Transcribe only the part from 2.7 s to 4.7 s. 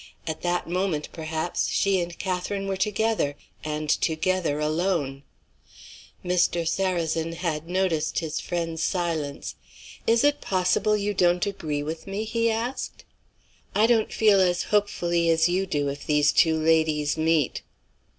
together and together